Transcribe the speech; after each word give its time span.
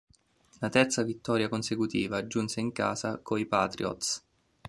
La 0.61 0.69
terza 0.69 1.03
vittoria 1.03 1.47
consecutiva 1.47 2.25
giunse 2.25 2.59
in 2.59 2.71
casa 2.71 3.19
coi 3.21 3.45
Patriots. 3.45 4.25